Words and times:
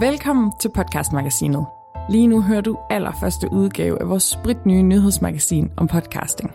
Velkommen 0.00 0.52
til 0.60 0.70
podcastmagasinet. 0.74 1.66
Lige 2.08 2.26
nu 2.26 2.42
hører 2.42 2.60
du 2.60 2.78
allerførste 2.90 3.52
udgave 3.52 4.00
af 4.00 4.08
vores 4.08 4.22
spritnye 4.22 4.82
nyhedsmagasin 4.82 5.72
om 5.76 5.88
podcasting. 5.88 6.52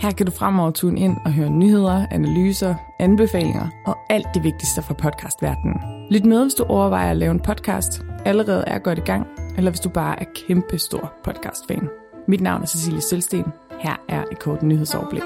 Her 0.00 0.10
kan 0.10 0.26
du 0.26 0.32
fremover 0.32 0.70
tune 0.70 1.00
ind 1.00 1.16
og 1.24 1.32
høre 1.32 1.50
nyheder, 1.50 2.06
analyser, 2.10 2.74
anbefalinger 3.00 3.68
og 3.86 3.96
alt 4.10 4.26
det 4.34 4.42
vigtigste 4.42 4.82
fra 4.82 4.94
podcastverdenen. 4.94 5.76
Lyt 6.10 6.24
med, 6.24 6.42
hvis 6.42 6.54
du 6.54 6.64
overvejer 6.64 7.10
at 7.10 7.16
lave 7.16 7.30
en 7.30 7.40
podcast, 7.40 8.04
allerede 8.24 8.64
er 8.66 8.78
godt 8.78 8.98
i 8.98 9.02
gang, 9.02 9.26
eller 9.56 9.70
hvis 9.70 9.80
du 9.80 9.88
bare 9.88 10.20
er 10.20 10.26
kæmpe 10.34 10.78
stor 10.78 11.12
podcastfan. 11.24 11.88
Mit 12.28 12.40
navn 12.40 12.62
er 12.62 12.66
Cecilie 12.66 13.00
Sølsten. 13.00 13.44
Her 13.80 13.96
er 14.08 14.24
et 14.32 14.38
kort 14.38 14.62
nyhedsoverblik. 14.62 15.22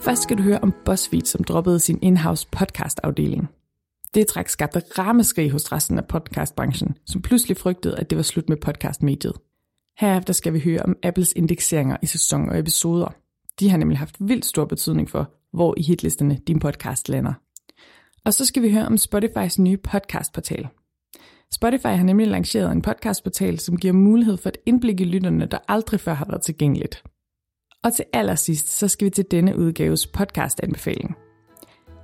Først 0.00 0.22
skal 0.22 0.38
du 0.38 0.42
høre 0.42 0.58
om 0.62 0.74
BuzzFeed, 0.84 1.24
som 1.24 1.44
droppede 1.44 1.80
sin 1.80 1.98
in-house 2.02 2.46
podcastafdeling. 2.52 3.48
Det 4.14 4.26
træk 4.26 4.48
skabte 4.48 4.82
rammeskrig 4.98 5.50
hos 5.50 5.72
resten 5.72 5.98
af 5.98 6.06
podcastbranchen, 6.08 6.96
som 7.06 7.22
pludselig 7.22 7.56
frygtede, 7.56 7.98
at 7.98 8.10
det 8.10 8.16
var 8.16 8.22
slut 8.22 8.48
med 8.48 8.56
podcastmediet. 8.56 9.32
Herefter 9.98 10.32
skal 10.32 10.52
vi 10.52 10.60
høre 10.60 10.82
om 10.82 10.96
Apples 11.02 11.32
indekseringer 11.32 11.96
i 12.02 12.06
sæson 12.06 12.48
og 12.48 12.58
episoder. 12.58 13.14
De 13.60 13.70
har 13.70 13.78
nemlig 13.78 13.98
haft 13.98 14.16
vildt 14.20 14.46
stor 14.46 14.64
betydning 14.64 15.10
for, 15.10 15.34
hvor 15.52 15.74
i 15.76 15.82
hitlisterne 15.82 16.38
din 16.46 16.58
podcast 16.58 17.08
lander. 17.08 17.32
Og 18.24 18.34
så 18.34 18.44
skal 18.44 18.62
vi 18.62 18.72
høre 18.72 18.86
om 18.86 18.96
Spotifys 18.96 19.58
nye 19.58 19.76
podcastportal. 19.76 20.68
Spotify 21.54 21.86
har 21.86 22.02
nemlig 22.02 22.26
lanceret 22.26 22.72
en 22.72 22.82
podcastportal, 22.82 23.58
som 23.58 23.76
giver 23.76 23.94
mulighed 23.94 24.36
for 24.36 24.48
et 24.48 24.58
indblik 24.66 25.00
i 25.00 25.04
lytterne, 25.04 25.46
der 25.46 25.58
aldrig 25.68 26.00
før 26.00 26.14
har 26.14 26.24
været 26.24 26.42
tilgængeligt. 26.42 27.02
Og 27.84 27.94
til 27.94 28.04
allersidst, 28.12 28.68
så 28.68 28.88
skal 28.88 29.04
vi 29.04 29.10
til 29.10 29.24
denne 29.30 29.58
udgaves 29.58 30.06
podcast-anbefaling. 30.06 31.27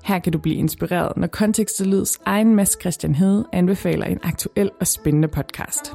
Her 0.04 0.18
kan 0.18 0.32
du 0.32 0.38
blive 0.38 0.56
inspireret, 0.56 1.16
når 1.16 1.26
Kontekst 1.26 1.86
Lyds 1.86 2.20
egen 2.24 2.54
Mads 2.54 2.78
Christian 2.80 3.14
Hede 3.14 3.44
anbefaler 3.52 4.06
en 4.06 4.18
aktuel 4.22 4.70
og 4.80 4.86
spændende 4.86 5.28
podcast. 5.28 5.92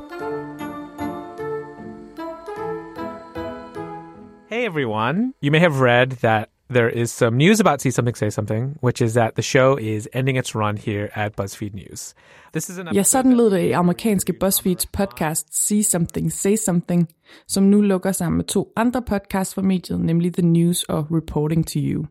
Hey 4.50 4.66
everyone. 4.70 5.34
You 5.44 5.52
may 5.52 5.60
have 5.60 5.86
read 5.86 6.08
that 6.08 6.46
there 6.70 6.96
is 6.96 7.10
some 7.10 7.38
news 7.38 7.60
about 7.60 7.82
See 7.82 7.92
Something 7.92 8.18
Say 8.18 8.30
Something, 8.30 8.78
which 8.84 9.02
is 9.02 9.14
that 9.14 9.34
the 9.34 9.44
show 9.44 9.78
is 9.78 10.08
ending 10.14 10.38
its 10.38 10.56
run 10.56 10.78
here 10.78 11.08
at 11.14 11.32
BuzzFeed 11.42 11.74
News. 11.74 12.16
This 12.54 12.70
is 12.70 12.80
an 12.80 12.88
ja, 12.94 13.04
sådan 13.04 13.34
lød 13.34 13.52
det 13.52 13.60
i 13.60 13.72
amerikanske 13.72 14.34
BuzzFeeds 14.34 14.86
podcast 14.86 15.68
See 15.68 15.84
Something 15.84 16.32
Say 16.32 16.56
Something, 16.56 17.08
som 17.48 17.64
nu 17.64 17.82
lukker 17.82 18.12
sammen 18.12 18.38
med 18.38 18.46
to 18.46 18.74
andre 18.76 19.02
podcasts 19.02 19.56
fra 19.56 19.62
mediet, 19.62 20.00
nemlig 20.00 20.34
The 20.34 20.46
News 20.46 20.84
og 20.84 21.08
Reporting 21.12 21.68
to 21.68 21.80
You. 21.80 22.06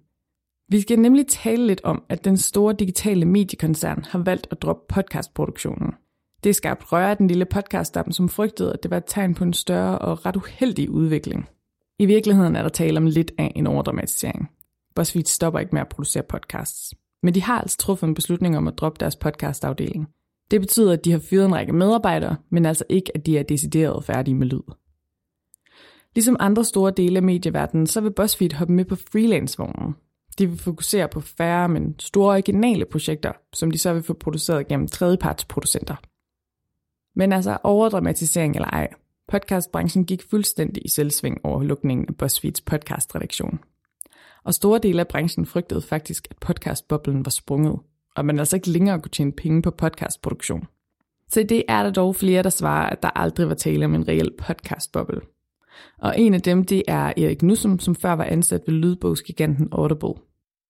Vi 0.71 0.81
skal 0.81 0.99
nemlig 0.99 1.27
tale 1.27 1.67
lidt 1.67 1.81
om, 1.85 2.03
at 2.09 2.25
den 2.25 2.37
store 2.37 2.75
digitale 2.79 3.25
mediekoncern 3.25 4.05
har 4.09 4.19
valgt 4.19 4.47
at 4.51 4.63
droppe 4.63 4.95
podcastproduktionen. 4.95 5.93
Det 6.45 6.57
skabte 6.57 6.87
røre 6.87 7.11
af 7.11 7.17
den 7.17 7.29
lille 7.29 7.45
podcastdamm, 7.45 8.13
som 8.13 8.29
frygtede, 8.29 8.73
at 8.73 8.83
det 8.83 8.91
var 8.91 8.97
et 8.97 9.05
tegn 9.07 9.35
på 9.35 9.45
en 9.45 9.53
større 9.53 9.99
og 9.99 10.27
ret 10.27 10.37
uheldig 10.37 10.91
udvikling. 10.91 11.49
I 11.99 12.07
virkeligheden 12.07 12.57
er 12.57 12.63
der 12.63 12.69
tale 12.69 12.97
om 12.97 13.07
lidt 13.07 13.33
af 13.39 13.53
en 13.57 13.67
overdramatisering. 13.67 14.49
BuzzFeed 14.95 15.25
stopper 15.25 15.61
ikke 15.61 15.73
med 15.73 15.81
at 15.81 15.89
producere 15.89 16.23
podcasts. 16.23 16.95
Men 17.23 17.35
de 17.35 17.43
har 17.43 17.61
altså 17.61 17.77
truffet 17.77 18.09
en 18.09 18.15
beslutning 18.15 18.57
om 18.57 18.69
at 18.69 18.79
droppe 18.79 18.97
deres 19.01 19.17
podcastafdeling. 19.17 20.09
Det 20.51 20.61
betyder, 20.61 20.93
at 20.93 21.05
de 21.05 21.13
har 21.13 21.19
fyret 21.31 21.47
en 21.47 21.55
række 21.55 21.73
medarbejdere, 21.73 22.37
men 22.51 22.67
altså 22.67 22.85
ikke, 22.89 23.13
at 23.15 23.27
de 23.27 23.39
er 23.39 23.43
decideret 23.43 24.05
færdige 24.05 24.35
med 24.35 24.47
lyd. 24.47 24.75
Ligesom 26.15 26.37
andre 26.41 26.65
store 26.65 26.93
dele 26.97 27.17
af 27.17 27.23
medieverdenen, 27.23 27.87
så 27.87 28.01
vil 28.01 28.13
BuzzFeed 28.13 28.53
hoppe 28.53 28.75
med 28.75 28.85
på 28.85 28.97
freelance-vognen, 28.97 29.95
de 30.39 30.47
vil 30.47 30.59
fokusere 30.59 31.09
på 31.09 31.21
færre, 31.21 31.69
men 31.69 31.95
store 31.99 32.33
originale 32.33 32.85
projekter, 32.85 33.33
som 33.53 33.71
de 33.71 33.79
så 33.79 33.93
vil 33.93 34.03
få 34.03 34.13
produceret 34.13 34.69
gennem 34.69 34.89
tredjepartsproducenter. 34.89 35.97
Men 37.17 37.33
altså 37.33 37.59
overdramatisering 37.63 38.55
eller 38.55 38.69
ej, 38.69 38.89
podcastbranchen 39.29 40.05
gik 40.05 40.23
fuldstændig 40.31 40.85
i 40.85 40.89
selvsving 40.89 41.45
over 41.45 41.63
lukningen 41.63 42.07
af 42.09 42.17
BuzzFeeds 42.17 42.61
podcastredaktion. 42.61 43.59
Og 44.45 44.55
store 44.55 44.79
dele 44.79 45.01
af 45.01 45.09
branchen 45.09 45.47
frygtede 45.47 45.83
faktisk, 45.83 46.29
at 46.31 46.37
podcastboblen 46.37 47.25
var 47.25 47.31
sprunget, 47.31 47.79
og 48.17 48.25
man 48.25 48.39
altså 48.39 48.57
ikke 48.57 48.71
længere 48.71 49.01
kunne 49.01 49.11
tjene 49.11 49.33
penge 49.33 49.63
på 49.63 49.71
podcastproduktion. 49.71 50.67
Så 51.29 51.43
det 51.43 51.63
er 51.69 51.83
der 51.83 51.91
dog 51.91 52.17
flere, 52.17 52.43
der 52.43 52.51
svarer, 52.51 52.91
at 52.91 53.03
der 53.03 53.11
aldrig 53.11 53.49
var 53.49 53.55
tale 53.55 53.85
om 53.85 53.95
en 53.95 54.09
reel 54.09 54.31
podcastboble. 54.39 55.21
Og 55.99 56.21
en 56.21 56.35
af 56.35 56.43
dem, 56.43 56.65
det 56.65 56.83
er 56.89 57.13
Erik 57.17 57.43
Nussum, 57.43 57.79
som 57.79 57.95
før 57.95 58.13
var 58.13 58.25
ansat 58.25 58.63
ved 58.67 58.75
lydbogsgiganten 58.75 59.69
Audible. 59.73 60.28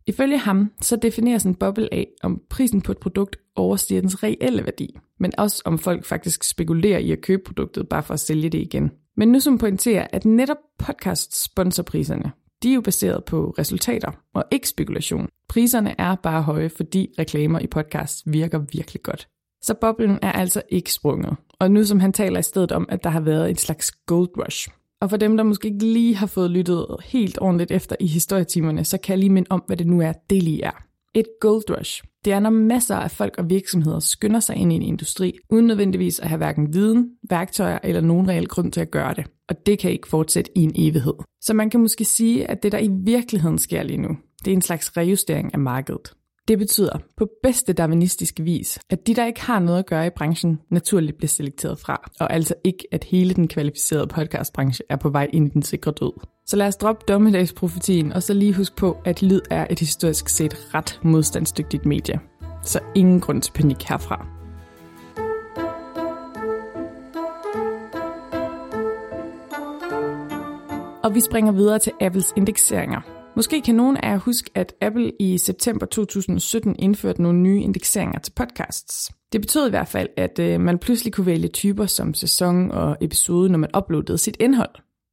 Ifølge 0.09 0.39
ham 0.39 0.73
så 0.81 0.97
defineres 0.97 1.45
en 1.45 1.55
boble 1.55 1.95
af, 1.95 2.09
om 2.23 2.41
prisen 2.51 2.81
på 2.81 2.93
et 2.93 2.99
produkt 2.99 3.37
overstiger 3.57 4.01
dens 4.01 4.23
reelle 4.23 4.65
værdi, 4.65 4.99
men 5.21 5.33
også 5.39 5.63
om 5.65 5.79
folk 5.79 6.05
faktisk 6.05 6.45
spekulerer 6.45 6.99
i 6.99 7.13
at 7.13 7.21
købe 7.21 7.43
produktet 7.47 7.89
bare 7.89 8.03
for 8.03 8.15
at 8.15 8.21
sælge 8.21 8.51
det 8.51 8.59
igen. 8.59 8.91
Men 9.17 9.29
nu 9.29 9.41
som 9.41 9.59
pointerer, 9.59 10.07
at 10.13 10.25
netop 10.25 10.57
podcast 10.79 11.45
sponsorpriserne, 11.45 12.33
de 12.63 12.71
er 12.71 12.75
jo 12.75 12.81
baseret 12.81 13.25
på 13.25 13.55
resultater 13.59 14.11
og 14.35 14.45
ikke 14.51 14.69
spekulation. 14.69 15.29
Priserne 15.49 15.95
er 16.01 16.15
bare 16.15 16.43
høje, 16.43 16.69
fordi 16.69 17.09
reklamer 17.19 17.59
i 17.61 17.67
podcasts 17.67 18.23
virker 18.27 18.59
virkelig 18.73 19.03
godt. 19.03 19.29
Så 19.63 19.75
boblen 19.75 20.19
er 20.23 20.33
altså 20.33 20.63
ikke 20.69 20.93
sprunget. 20.93 21.37
Og 21.61 21.71
nu 21.71 21.85
som 21.85 22.01
han 22.01 22.13
taler 22.13 22.39
i 22.39 22.43
stedet 22.43 22.73
om, 22.73 22.87
at 22.89 23.05
der 23.05 23.11
har 23.11 23.21
været 23.21 23.51
en 23.51 23.57
slags 23.57 23.91
gold 23.91 24.29
rush, 24.39 24.69
og 25.01 25.11
for 25.11 25.17
dem, 25.17 25.37
der 25.37 25.45
måske 25.45 25.69
ikke 25.69 25.85
lige 25.85 26.17
har 26.17 26.27
fået 26.27 26.51
lyttet 26.51 26.87
helt 27.05 27.39
ordentligt 27.41 27.71
efter 27.71 27.97
i 28.01 28.07
historietimerne, 28.07 28.85
så 28.85 28.99
kan 28.99 29.13
jeg 29.13 29.19
lige 29.19 29.33
minde 29.33 29.47
om, 29.51 29.63
hvad 29.67 29.77
det 29.77 29.87
nu 29.87 30.01
er, 30.01 30.13
det 30.31 30.43
lige 30.43 30.65
er. 30.65 30.85
Et 31.15 31.27
gold 31.41 31.79
rush. 31.79 32.03
Det 32.25 32.33
er, 32.33 32.41
når 32.41 32.51
masser 32.51 32.97
af 32.97 33.11
folk 33.11 33.35
og 33.39 33.51
virksomheder 33.51 33.99
skynder 33.99 34.41
sig 34.41 34.57
ind 34.57 34.73
i 34.73 34.77
en 34.77 34.83
industri, 34.83 35.39
uden 35.51 35.67
nødvendigvis 35.67 36.21
at 36.21 36.29
have 36.29 36.37
hverken 36.37 36.75
viden, 36.75 37.11
værktøjer 37.31 37.79
eller 37.83 38.01
nogen 38.01 38.29
reel 38.29 38.47
grund 38.47 38.73
til 38.73 38.81
at 38.81 38.91
gøre 38.91 39.15
det. 39.15 39.27
Og 39.49 39.67
det 39.67 39.79
kan 39.79 39.91
ikke 39.91 40.09
fortsætte 40.09 40.59
i 40.59 40.63
en 40.63 40.73
evighed. 40.75 41.15
Så 41.41 41.55
man 41.55 41.71
kan 41.71 41.81
måske 41.81 42.05
sige, 42.05 42.51
at 42.51 42.63
det, 42.63 42.73
der 42.73 42.79
i 42.79 42.91
virkeligheden 43.05 43.59
sker 43.59 43.83
lige 43.83 44.01
nu, 44.01 44.09
det 44.45 44.51
er 44.51 44.55
en 44.55 44.63
slags 44.63 44.97
rejustering 44.97 45.55
af 45.55 45.59
markedet. 45.61 46.13
Det 46.49 46.59
betyder 46.59 46.99
på 47.17 47.29
bedste 47.43 47.73
darwinistiske 47.73 48.43
vis, 48.43 48.79
at 48.91 49.07
de, 49.07 49.15
der 49.15 49.27
ikke 49.27 49.41
har 49.41 49.59
noget 49.59 49.79
at 49.79 49.87
gøre 49.87 50.07
i 50.07 50.11
branchen, 50.11 50.61
naturligt 50.71 51.17
bliver 51.17 51.29
selekteret 51.29 51.79
fra, 51.79 52.11
og 52.21 52.33
altså 52.33 52.55
ikke, 52.65 52.85
at 52.93 53.05
hele 53.05 53.35
den 53.35 53.49
kvalificerede 53.49 54.07
podcastbranche 54.07 54.85
er 54.91 54.97
på 54.97 55.09
vej 55.09 55.29
ind 55.33 55.47
i 55.47 55.51
den 55.51 55.63
sikre 55.63 55.93
død. 55.93 56.13
Så 56.47 56.57
lad 56.57 56.67
os 56.67 56.77
droppe 56.77 57.05
dommedagsprofetien, 57.09 58.13
og 58.13 58.23
så 58.23 58.35
lige 58.35 58.55
husk 58.55 58.77
på, 58.77 58.97
at 59.05 59.23
lyd 59.23 59.41
er 59.51 59.67
et 59.71 59.81
historisk 59.81 60.29
set 60.29 60.75
ret 60.75 61.01
modstandsdygtigt 61.03 61.87
medie. 61.87 62.21
Så 62.63 62.81
ingen 62.95 63.21
grund 63.21 63.43
til 63.43 63.53
panik 63.53 63.83
herfra. 63.83 64.27
Og 71.05 71.15
vi 71.15 71.21
springer 71.21 71.53
videre 71.53 71.79
til 71.79 71.93
Apples 72.01 72.33
indekseringer. 72.37 73.18
Måske 73.37 73.61
kan 73.61 73.75
nogen 73.75 73.97
af 73.97 74.11
jer 74.11 74.19
huske, 74.19 74.51
at 74.55 74.75
Apple 74.81 75.13
i 75.21 75.39
september 75.39 75.87
2017 75.87 76.77
indførte 76.79 77.23
nogle 77.23 77.39
nye 77.39 77.63
indekseringer 77.63 78.19
til 78.19 78.33
podcasts. 78.33 79.11
Det 79.33 79.41
betød 79.41 79.67
i 79.67 79.71
hvert 79.71 79.89
fald, 79.89 80.09
at 80.17 80.39
øh, 80.39 80.61
man 80.61 80.79
pludselig 80.79 81.13
kunne 81.13 81.27
vælge 81.27 81.49
typer 81.49 81.87
som 81.87 82.15
sæson 82.15 82.71
og 82.71 82.97
episode, 83.01 83.51
når 83.51 83.59
man 83.59 83.71
uploadede 83.77 84.19
sit 84.19 84.37
indhold. 84.41 84.71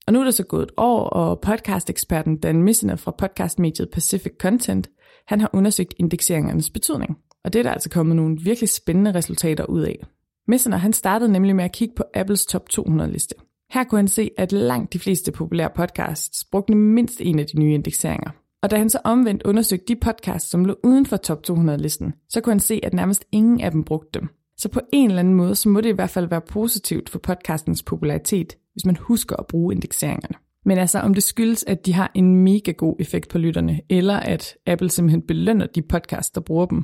Og 0.07 0.13
nu 0.13 0.19
er 0.19 0.23
der 0.23 0.31
så 0.31 0.43
gået 0.43 0.63
et 0.63 0.71
år, 0.77 1.09
og 1.09 1.41
podcast-eksperten 1.41 2.37
Dan 2.37 2.63
Missner 2.63 2.95
fra 2.95 3.11
podcastmediet 3.17 3.89
Pacific 3.93 4.33
Content, 4.39 4.89
han 5.27 5.41
har 5.41 5.49
undersøgt 5.53 5.93
indekseringernes 5.99 6.69
betydning. 6.69 7.17
Og 7.43 7.53
det 7.53 7.59
er 7.59 7.63
der 7.63 7.71
altså 7.71 7.89
kommet 7.89 8.15
nogle 8.15 8.37
virkelig 8.43 8.69
spændende 8.69 9.13
resultater 9.13 9.65
ud 9.65 9.81
af. 9.81 10.05
Missner 10.47 10.77
han 10.77 10.93
startede 10.93 11.31
nemlig 11.31 11.55
med 11.55 11.63
at 11.63 11.71
kigge 11.71 11.95
på 11.95 12.03
Apples 12.13 12.45
top 12.45 12.69
200 12.69 13.11
liste. 13.11 13.35
Her 13.75 13.83
kunne 13.83 13.99
han 13.99 14.07
se, 14.07 14.31
at 14.37 14.51
langt 14.51 14.93
de 14.93 14.99
fleste 14.99 15.31
populære 15.31 15.69
podcasts 15.75 16.45
brugte 16.51 16.75
mindst 16.75 17.21
en 17.21 17.39
af 17.39 17.45
de 17.45 17.59
nye 17.59 17.73
indekseringer. 17.73 18.29
Og 18.63 18.71
da 18.71 18.77
han 18.77 18.89
så 18.89 18.99
omvendt 19.03 19.43
undersøgte 19.43 19.85
de 19.87 19.99
podcasts, 19.99 20.49
som 20.49 20.65
lå 20.65 20.75
uden 20.83 21.05
for 21.05 21.17
top 21.17 21.39
200-listen, 21.49 22.13
så 22.29 22.41
kunne 22.41 22.53
han 22.53 22.59
se, 22.59 22.79
at 22.83 22.93
nærmest 22.93 23.25
ingen 23.31 23.61
af 23.61 23.71
dem 23.71 23.83
brugte 23.83 24.19
dem. 24.19 24.29
Så 24.57 24.69
på 24.69 24.81
en 24.93 25.09
eller 25.09 25.19
anden 25.19 25.33
måde, 25.33 25.55
så 25.55 25.69
må 25.69 25.81
det 25.81 25.89
i 25.89 25.95
hvert 25.95 26.09
fald 26.09 26.27
være 26.27 26.41
positivt 26.41 27.09
for 27.09 27.19
podcastens 27.19 27.83
popularitet, 27.83 28.57
hvis 28.73 28.85
man 28.85 28.95
husker 28.95 29.35
at 29.35 29.47
bruge 29.47 29.73
indekseringerne. 29.73 30.35
Men 30.65 30.77
altså, 30.77 30.99
om 30.99 31.13
det 31.13 31.23
skyldes, 31.23 31.63
at 31.67 31.85
de 31.85 31.93
har 31.93 32.11
en 32.13 32.35
mega 32.35 32.71
god 32.71 32.95
effekt 32.99 33.29
på 33.29 33.37
lytterne, 33.37 33.81
eller 33.89 34.15
at 34.15 34.57
Apple 34.65 34.89
simpelthen 34.89 35.21
belønner 35.21 35.65
de 35.65 35.81
podcasts, 35.81 36.31
der 36.31 36.41
bruger 36.41 36.65
dem, 36.65 36.83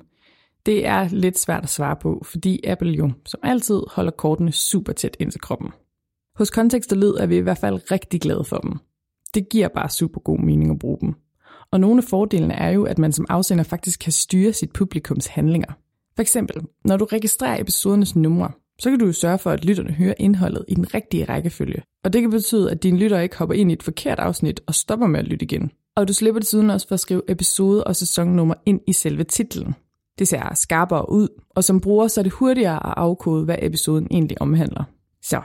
det 0.65 0.87
er 0.87 1.09
lidt 1.09 1.39
svært 1.39 1.63
at 1.63 1.69
svare 1.69 1.95
på, 2.01 2.25
fordi 2.25 2.59
Apple 2.67 2.91
jo 2.91 3.11
som 3.25 3.39
altid 3.43 3.81
holder 3.91 4.11
kortene 4.11 4.51
super 4.51 4.93
tæt 4.93 5.17
ind 5.19 5.31
til 5.31 5.41
kroppen. 5.41 5.71
Hos 6.41 6.49
kontekst 6.49 6.91
og 6.91 6.97
lyd 6.97 7.13
er 7.13 7.25
vi 7.25 7.37
i 7.37 7.41
hvert 7.41 7.57
fald 7.57 7.91
rigtig 7.91 8.21
glade 8.21 8.43
for 8.43 8.57
dem. 8.57 8.73
Det 9.33 9.49
giver 9.49 9.67
bare 9.67 9.89
super 9.89 10.21
god 10.21 10.39
mening 10.39 10.71
at 10.71 10.79
bruge 10.79 10.97
dem. 11.01 11.13
Og 11.71 11.79
nogle 11.79 11.97
af 11.97 12.03
fordelene 12.03 12.53
er 12.53 12.69
jo, 12.69 12.83
at 12.83 12.99
man 12.99 13.11
som 13.11 13.25
afsender 13.29 13.63
faktisk 13.63 13.99
kan 13.99 14.11
styre 14.11 14.53
sit 14.53 14.73
publikums 14.73 15.27
handlinger. 15.27 15.73
For 16.15 16.21
eksempel, 16.21 16.61
når 16.85 16.97
du 16.97 17.05
registrerer 17.05 17.61
episodernes 17.61 18.15
numre, 18.15 18.51
så 18.79 18.89
kan 18.89 18.99
du 18.99 19.05
jo 19.05 19.13
sørge 19.13 19.37
for, 19.37 19.51
at 19.51 19.65
lytterne 19.65 19.91
hører 19.91 20.13
indholdet 20.17 20.65
i 20.67 20.73
den 20.73 20.93
rigtige 20.93 21.25
rækkefølge. 21.25 21.81
Og 22.03 22.13
det 22.13 22.21
kan 22.21 22.31
betyde, 22.31 22.71
at 22.71 22.83
dine 22.83 22.97
lytter 22.97 23.19
ikke 23.19 23.37
hopper 23.37 23.55
ind 23.55 23.71
i 23.71 23.73
et 23.73 23.83
forkert 23.83 24.19
afsnit 24.19 24.61
og 24.67 24.75
stopper 24.75 25.07
med 25.07 25.19
at 25.19 25.27
lytte 25.27 25.43
igen. 25.43 25.71
Og 25.95 26.07
du 26.07 26.13
slipper 26.13 26.39
desuden 26.39 26.69
også 26.69 26.87
for 26.87 26.93
at 26.93 26.99
skrive 26.99 27.21
episode 27.27 27.83
og 27.83 27.95
sæsonnummer 27.95 28.55
ind 28.65 28.81
i 28.87 28.93
selve 28.93 29.23
titlen. 29.23 29.75
Det 30.19 30.27
ser 30.27 30.55
skarpere 30.55 31.11
ud, 31.11 31.27
og 31.49 31.63
som 31.63 31.81
bruger 31.81 32.07
så 32.07 32.21
er 32.21 32.23
det 32.23 32.31
hurtigere 32.31 32.87
at 32.87 32.93
afkode, 32.97 33.45
hvad 33.45 33.57
episoden 33.61 34.07
egentlig 34.11 34.41
omhandler. 34.41 34.83
Så 35.21 35.41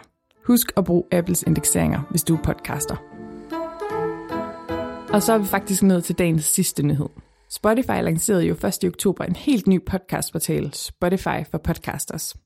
husk 0.46 0.72
at 0.76 0.84
bruge 0.84 1.04
Apples 1.12 1.43
indekseringer, 1.43 2.00
hvis 2.10 2.22
du 2.22 2.34
er 2.34 2.43
podcaster. 2.43 2.96
Og 5.12 5.22
så 5.22 5.32
er 5.32 5.38
vi 5.38 5.44
faktisk 5.44 5.82
nået 5.82 6.04
til 6.04 6.19
dagens 6.19 6.44
sidste 6.44 6.82
nyhed. 6.82 7.08
Spotify 7.50 8.02
lancerede 8.02 8.46
jo 8.46 8.54
1. 8.54 8.84
oktober 8.84 9.25
en 9.25 9.37
helt 9.37 9.66
ny 9.66 9.84
podcastportal, 9.87 10.75
Spotify 10.75 11.50
for 11.50 11.58
Podcasters. 11.58 12.37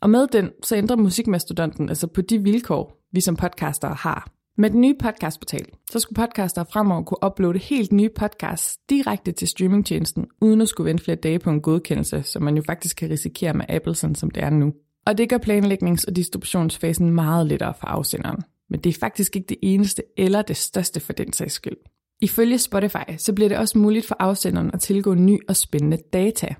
Og 0.00 0.10
med 0.10 0.26
den, 0.26 0.50
så 0.62 0.76
ændrer 0.76 0.96
musikmastodonten 0.96 1.88
altså 1.88 2.06
på 2.06 2.20
de 2.20 2.42
vilkår, 2.42 3.06
vi 3.12 3.20
som 3.20 3.36
podcastere 3.36 3.94
har. 3.94 4.30
Med 4.58 4.70
den 4.70 4.80
nye 4.80 4.94
podcastportal, 5.00 5.66
så 5.90 6.00
skulle 6.00 6.16
podcastere 6.16 6.66
fremover 6.72 7.02
kunne 7.02 7.30
uploade 7.30 7.58
helt 7.58 7.92
nye 7.92 8.10
podcasts 8.16 8.78
direkte 8.90 9.32
til 9.32 9.48
streamingtjenesten, 9.48 10.26
uden 10.40 10.60
at 10.60 10.68
skulle 10.68 10.88
vente 10.88 11.04
flere 11.04 11.16
dage 11.16 11.38
på 11.38 11.50
en 11.50 11.60
godkendelse, 11.60 12.22
som 12.22 12.42
man 12.42 12.56
jo 12.56 12.62
faktisk 12.66 12.96
kan 12.96 13.10
risikere 13.10 13.54
med 13.54 13.64
Apple, 13.68 13.94
sådan 13.94 14.14
som 14.14 14.30
det 14.30 14.42
er 14.42 14.50
nu. 14.50 14.72
Og 15.06 15.18
det 15.18 15.28
gør 15.28 15.38
planlægnings- 15.38 16.04
og 16.08 16.16
distributionsfasen 16.16 17.10
meget 17.10 17.46
lettere 17.46 17.74
for 17.80 17.86
afsenderen. 17.86 18.42
Men 18.70 18.80
det 18.80 18.90
er 18.90 19.00
faktisk 19.00 19.36
ikke 19.36 19.46
det 19.48 19.58
eneste 19.62 20.02
eller 20.16 20.42
det 20.42 20.56
største 20.56 21.00
for 21.00 21.12
den 21.12 21.32
sags 21.32 21.54
skyld. 21.54 21.76
Ifølge 22.20 22.58
Spotify, 22.58 23.16
så 23.18 23.32
bliver 23.32 23.48
det 23.48 23.58
også 23.58 23.78
muligt 23.78 24.06
for 24.06 24.16
afsenderen 24.18 24.70
at 24.74 24.80
tilgå 24.80 25.14
ny 25.14 25.38
og 25.48 25.56
spændende 25.56 25.98
data. 26.12 26.54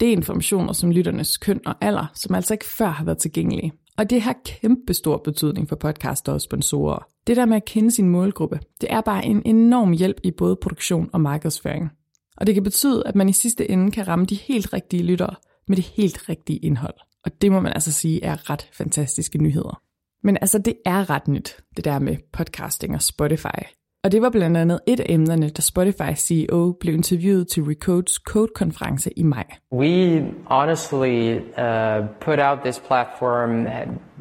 Det 0.00 0.08
er 0.08 0.12
informationer 0.12 0.72
som 0.72 0.90
lytternes 0.90 1.36
køn 1.36 1.60
og 1.66 1.74
alder, 1.80 2.06
som 2.14 2.34
altså 2.34 2.54
ikke 2.54 2.64
før 2.64 2.88
har 2.88 3.04
været 3.04 3.18
tilgængelige. 3.18 3.72
Og 3.98 4.10
det 4.10 4.20
har 4.22 4.36
kæmpe 4.44 4.94
stor 4.94 5.16
betydning 5.24 5.68
for 5.68 5.76
podcaster 5.76 6.32
og 6.32 6.40
sponsorer. 6.40 7.06
Det 7.26 7.36
der 7.36 7.46
med 7.46 7.56
at 7.56 7.64
kende 7.64 7.90
sin 7.90 8.08
målgruppe, 8.08 8.60
det 8.80 8.92
er 8.92 9.00
bare 9.00 9.24
en 9.24 9.42
enorm 9.44 9.92
hjælp 9.92 10.20
i 10.22 10.30
både 10.30 10.56
produktion 10.56 11.10
og 11.12 11.20
markedsføring. 11.20 11.90
Og 12.36 12.46
det 12.46 12.54
kan 12.54 12.64
betyde, 12.64 13.02
at 13.06 13.14
man 13.14 13.28
i 13.28 13.32
sidste 13.32 13.70
ende 13.70 13.90
kan 13.90 14.08
ramme 14.08 14.26
de 14.26 14.34
helt 14.34 14.72
rigtige 14.72 15.02
lyttere 15.02 15.34
med 15.68 15.76
det 15.76 15.84
helt 15.84 16.28
rigtige 16.28 16.58
indhold. 16.58 16.94
Og 17.24 17.42
det 17.42 17.52
må 17.52 17.60
man 17.60 17.72
altså 17.72 17.92
sige 17.92 18.24
er 18.24 18.50
ret 18.50 18.68
fantastiske 18.72 19.38
nyheder. 19.38 19.82
Men 20.22 20.38
altså, 20.40 20.58
det 20.58 20.74
er 20.86 21.10
ret 21.10 21.28
nyt, 21.28 21.56
det 21.76 21.84
der 21.84 21.98
med 21.98 22.16
podcasting 22.32 22.94
og 22.94 23.02
Spotify. 23.02 23.60
Og 24.04 24.12
det 24.12 24.22
var 24.22 24.30
blandt 24.30 24.56
andet 24.56 24.80
et 24.86 25.00
af 25.00 25.06
emnerne, 25.08 25.48
da 25.48 25.62
Spotify 25.62 26.14
CEO 26.16 26.72
blev 26.80 26.94
interviewet 26.94 27.48
til 27.48 27.62
Recodes 27.62 28.12
Code-konference 28.12 29.18
i 29.18 29.22
maj. 29.22 29.44
We 29.72 30.24
honestly 30.46 31.36
uh, 31.36 32.08
put 32.20 32.38
out 32.38 32.58
this 32.64 32.82
platform 32.88 33.66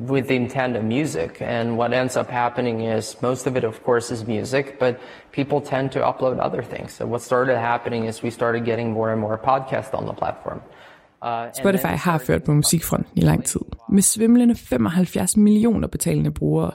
with 0.09 0.27
the 0.27 0.35
intent 0.35 0.77
of 0.77 0.83
music, 0.83 1.41
and 1.41 1.77
what 1.77 1.93
ends 1.93 2.17
up 2.17 2.27
happening 2.27 2.97
is 2.97 3.21
most 3.21 3.47
of 3.47 3.55
it, 3.55 3.63
of 3.63 3.83
course, 3.85 4.13
is 4.13 4.27
music, 4.27 4.65
but 4.79 4.95
people 5.31 5.59
tend 5.69 5.89
to 5.91 5.99
upload 5.99 6.45
other 6.47 6.63
things. 6.63 6.93
So 6.93 7.05
what 7.05 7.21
started 7.21 7.57
happening 7.57 8.05
is 8.05 8.23
we 8.23 8.31
started 8.31 8.65
getting 8.65 8.91
more 8.91 9.11
and 9.11 9.21
more 9.21 9.37
podcasts 9.37 9.93
on 9.93 10.05
the 10.05 10.13
platform. 10.13 10.61
Uh, 11.23 11.53
Spotify 11.59 11.85
har 11.85 12.17
ført 12.17 12.43
på 12.43 12.53
musikfronten 12.53 13.17
i 13.17 13.21
lang 13.21 13.45
tid. 13.45 13.61
Med 13.91 14.01
svimlende 14.01 14.55
75 14.55 15.37
millioner 15.37 15.87
betalende 15.87 16.31
brugere, 16.31 16.71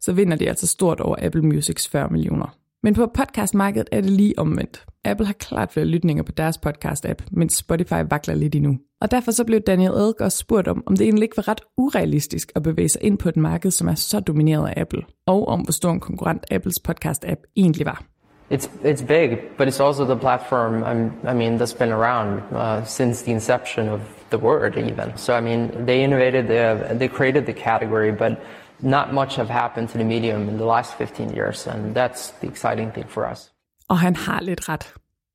så 0.00 0.12
vinder 0.12 0.36
de 0.36 0.48
altså 0.48 0.66
stort 0.66 1.00
over 1.00 1.16
Apple 1.18 1.42
Musics 1.42 1.88
40 1.88 2.08
millioner. 2.10 2.56
Men 2.82 2.94
på 2.94 3.10
podcastmarkedet 3.14 3.88
er 3.92 4.00
det 4.00 4.10
lige 4.10 4.38
omvendt. 4.38 4.84
Apple 5.04 5.26
har 5.26 5.32
klart 5.32 5.72
flere 5.72 5.86
lytninger 5.86 6.22
på 6.22 6.32
deres 6.32 6.58
podcast-app, 6.66 7.24
mens 7.30 7.54
Spotify 7.54 8.02
vakler 8.10 8.34
lidt 8.34 8.54
endnu. 8.54 8.78
Og 9.00 9.10
derfor 9.10 9.30
så 9.30 9.44
blev 9.44 9.60
Daniel 9.60 10.14
også 10.20 10.38
spurgt 10.38 10.68
om, 10.68 10.82
om 10.86 10.96
det 10.96 11.04
egentlig 11.04 11.22
ikke 11.22 11.36
var 11.36 11.48
ret 11.48 11.60
urealistisk 11.76 12.52
at 12.54 12.62
bevæge 12.62 12.88
sig 12.88 13.02
ind 13.02 13.18
på 13.18 13.28
et 13.28 13.36
marked, 13.36 13.70
som 13.70 13.88
er 13.88 13.94
så 13.94 14.20
domineret 14.20 14.68
af 14.68 14.80
Apple, 14.80 15.02
og 15.26 15.48
om 15.48 15.60
hvor 15.60 15.72
stor 15.72 15.90
en 15.90 16.00
konkurrent 16.00 16.44
Apples 16.50 16.80
podcast-app 16.88 17.52
egentlig 17.56 17.86
var. 17.86 18.04
It's 18.50 18.68
it's 18.82 19.02
big, 19.02 19.56
but 19.56 19.68
it's 19.68 19.80
also 19.80 20.04
the 20.04 20.16
platform. 20.16 20.82
I'm, 20.90 21.02
I 21.24 21.34
mean, 21.34 21.58
that's 21.58 21.78
been 21.82 21.92
around 21.92 22.42
uh, 22.52 22.84
since 22.84 23.22
the 23.22 23.32
inception 23.32 23.88
of 23.88 24.00
the 24.30 24.38
word, 24.38 24.76
even. 24.76 25.16
So 25.16 25.34
I 25.38 25.40
mean, 25.40 25.86
they 25.86 26.02
innovated, 26.02 26.48
the, 26.48 26.96
they 26.98 27.08
created 27.08 27.46
the 27.46 27.52
category, 27.52 28.12
but 28.12 28.32
not 28.80 29.12
much 29.12 29.36
have 29.36 29.48
happened 29.48 29.88
to 29.90 29.98
the 29.98 30.04
medium 30.04 30.48
in 30.48 30.56
the 30.56 30.64
last 30.64 30.94
15 30.94 31.34
years, 31.36 31.66
and 31.66 31.94
that's 31.94 32.32
the 32.40 32.48
exciting 32.48 32.92
thing 32.92 33.08
for 33.08 33.30
us. 33.32 33.50
Og 33.88 33.98
han 33.98 34.16
har 34.16 34.40
lidt 34.40 34.68
ret. 34.68 34.94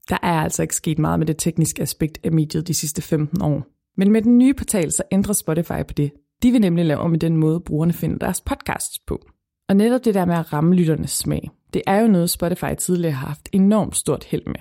Der 0.10 0.18
er 0.24 0.42
altså 0.42 0.62
ikke 0.62 0.76
sket 0.76 1.00
meget 1.00 1.20
med 1.20 1.28
det 1.28 1.38
tekniske 1.38 1.82
aspekt 1.82 2.20
af 2.24 2.32
mediet 2.32 2.68
de 2.68 2.74
sidste 2.74 3.02
15 3.02 3.42
år. 3.42 3.64
Men 3.98 4.12
med 4.12 4.22
den 4.22 4.38
nye 4.38 4.54
portal, 4.54 4.92
så 4.92 5.04
ændrer 5.12 5.34
Spotify 5.34 5.86
på 5.88 5.94
det. 5.98 6.12
De 6.44 6.52
vil 6.52 6.62
nemlig 6.62 6.86
lave 6.86 7.00
om 7.00 7.14
i 7.14 7.18
den 7.18 7.38
måde, 7.38 7.60
brugerne 7.60 7.94
finder 7.94 8.18
deres 8.18 8.42
podcasts 8.42 9.00
på. 9.00 9.20
Og 9.70 9.76
netop 9.76 10.06
det 10.06 10.14
der 10.14 10.26
med 10.26 10.36
at 10.36 10.54
ramme 10.54 10.76
lytternes 10.76 11.12
smag, 11.12 11.50
det 11.74 11.82
er 11.88 12.02
jo 12.02 12.08
noget, 12.08 12.30
Spotify 12.30 12.76
tidligere 12.78 13.14
har 13.14 13.28
haft 13.28 13.50
enormt 13.52 13.96
stort 13.96 14.24
held 14.24 14.46
med. 14.46 14.56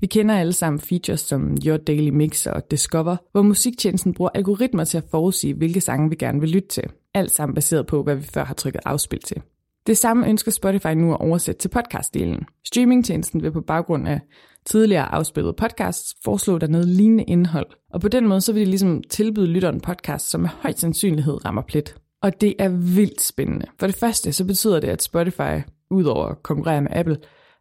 Vi 0.00 0.06
kender 0.06 0.34
alle 0.34 0.52
sammen 0.52 0.80
features 0.80 1.20
som 1.20 1.56
Your 1.66 1.76
Daily 1.76 2.10
Mix 2.10 2.46
og 2.46 2.70
Discover, 2.70 3.16
hvor 3.32 3.42
musiktjenesten 3.42 4.14
bruger 4.14 4.30
algoritmer 4.34 4.84
til 4.84 4.98
at 4.98 5.04
forudsige, 5.10 5.54
hvilke 5.54 5.80
sange 5.80 6.10
vi 6.10 6.16
gerne 6.16 6.40
vil 6.40 6.50
lytte 6.50 6.68
til. 6.68 6.84
Alt 7.14 7.30
sammen 7.30 7.54
baseret 7.54 7.86
på, 7.86 8.02
hvad 8.02 8.16
vi 8.16 8.22
før 8.22 8.44
har 8.44 8.54
trykket 8.54 8.80
afspil 8.84 9.20
til. 9.20 9.42
Det 9.86 9.98
samme 9.98 10.28
ønsker 10.28 10.52
Spotify 10.52 10.86
nu 10.86 11.12
at 11.12 11.20
oversætte 11.20 11.60
til 11.60 11.68
podcastdelen. 11.68 12.44
Streamingtjenesten 12.64 13.42
vil 13.42 13.52
på 13.52 13.60
baggrund 13.60 14.08
af 14.08 14.20
tidligere 14.66 15.14
afspillede 15.14 15.52
podcasts 15.52 16.16
foreslå 16.24 16.58
der 16.58 16.66
noget 16.66 16.88
lignende 16.88 17.24
indhold. 17.24 17.66
Og 17.92 18.00
på 18.00 18.08
den 18.08 18.26
måde 18.26 18.40
så 18.40 18.52
vil 18.52 18.60
de 18.60 18.70
ligesom 18.70 19.02
tilbyde 19.10 19.46
lytteren 19.46 19.80
podcast, 19.80 20.30
som 20.30 20.40
med 20.40 20.50
høj 20.62 20.72
sandsynlighed 20.72 21.44
rammer 21.44 21.62
plet. 21.62 21.96
Og 22.22 22.40
det 22.40 22.54
er 22.58 22.68
vildt 22.68 23.20
spændende. 23.20 23.66
For 23.78 23.86
det 23.86 23.96
første 23.96 24.32
så 24.32 24.44
betyder 24.44 24.80
det, 24.80 24.88
at 24.88 25.02
Spotify, 25.02 25.60
udover 25.90 26.26
at 26.26 26.42
konkurrere 26.42 26.82
med 26.82 26.90
Apple, 26.92 27.16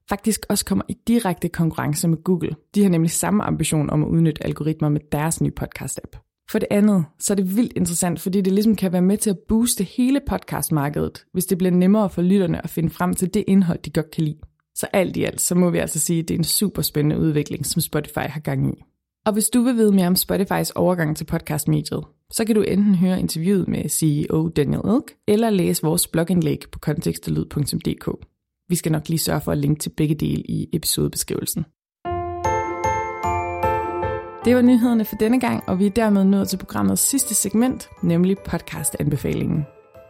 faktisk 0.09 0.45
også 0.49 0.65
kommer 0.65 0.83
i 0.89 0.97
direkte 1.07 1.49
konkurrence 1.49 2.07
med 2.07 2.23
Google. 2.23 2.55
De 2.75 2.83
har 2.83 2.89
nemlig 2.89 3.11
samme 3.11 3.43
ambition 3.43 3.89
om 3.89 4.03
at 4.03 4.07
udnytte 4.07 4.45
algoritmer 4.45 4.89
med 4.89 5.01
deres 5.11 5.41
nye 5.41 5.51
podcast-app. 5.61 6.23
For 6.51 6.59
det 6.59 6.67
andet, 6.71 7.05
så 7.19 7.33
er 7.33 7.35
det 7.35 7.55
vildt 7.55 7.73
interessant, 7.75 8.19
fordi 8.19 8.41
det 8.41 8.53
ligesom 8.53 8.75
kan 8.75 8.91
være 8.91 9.01
med 9.01 9.17
til 9.17 9.29
at 9.29 9.39
booste 9.47 9.83
hele 9.83 10.21
podcastmarkedet, 10.27 11.25
hvis 11.33 11.45
det 11.45 11.57
bliver 11.57 11.71
nemmere 11.71 12.09
for 12.09 12.21
lytterne 12.21 12.63
at 12.63 12.69
finde 12.69 12.89
frem 12.89 13.13
til 13.13 13.33
det 13.33 13.43
indhold, 13.47 13.79
de 13.79 13.89
godt 13.89 14.11
kan 14.11 14.23
lide. 14.23 14.37
Så 14.75 14.87
alt 14.93 15.17
i 15.17 15.23
alt, 15.23 15.41
så 15.41 15.55
må 15.55 15.69
vi 15.69 15.77
altså 15.77 15.99
sige, 15.99 16.19
at 16.19 16.27
det 16.27 16.33
er 16.33 16.37
en 16.37 16.43
super 16.43 16.81
spændende 16.81 17.19
udvikling, 17.19 17.65
som 17.65 17.81
Spotify 17.81 18.19
har 18.19 18.39
gang 18.39 18.69
i. 18.69 18.83
Og 19.25 19.33
hvis 19.33 19.49
du 19.49 19.61
vil 19.61 19.75
vide 19.75 19.91
mere 19.91 20.07
om 20.07 20.15
Spotifys 20.15 20.69
overgang 20.69 21.17
til 21.17 21.25
podcastmediet, 21.25 22.03
så 22.31 22.45
kan 22.45 22.55
du 22.55 22.61
enten 22.61 22.95
høre 22.95 23.19
interviewet 23.19 23.67
med 23.67 23.89
CEO 23.89 24.49
Daniel 24.49 24.81
Ilk, 24.85 25.15
eller 25.27 25.49
læse 25.49 25.83
vores 25.83 26.07
blogindlæg 26.07 26.59
på 26.71 26.79
kontekstelyd.dk. 26.79 28.27
Vi 28.69 28.75
skal 28.75 28.91
nok 28.91 29.09
lige 29.09 29.19
sørge 29.19 29.41
for 29.41 29.51
at 29.51 29.57
linke 29.57 29.79
til 29.79 29.89
begge 29.97 30.15
dele 30.15 30.41
i 30.41 30.69
episodebeskrivelsen. 30.73 31.65
Det 34.45 34.55
var 34.55 34.61
nyhederne 34.61 35.05
for 35.05 35.15
denne 35.15 35.39
gang, 35.39 35.63
og 35.67 35.79
vi 35.79 35.85
er 35.85 35.89
dermed 35.89 36.23
nået 36.23 36.49
til 36.49 36.57
programmets 36.57 37.01
sidste 37.01 37.35
segment, 37.35 37.89
nemlig 38.03 38.37
podcast-anbefalingen. 38.37 39.65